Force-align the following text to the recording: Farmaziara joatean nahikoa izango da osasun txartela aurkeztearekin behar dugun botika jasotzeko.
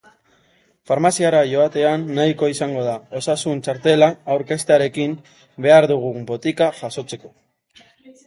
Farmaziara 0.91 1.39
joatean 1.49 2.05
nahikoa 2.19 2.49
izango 2.53 2.85
da 2.87 2.95
osasun 3.19 3.61
txartela 3.67 4.07
aurkeztearekin 4.37 5.13
behar 5.67 5.89
dugun 5.93 6.25
botika 6.33 6.71
jasotzeko. 6.81 7.33